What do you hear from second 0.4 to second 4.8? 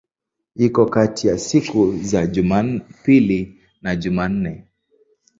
Iko kati ya siku za Jumapili na Jumanne.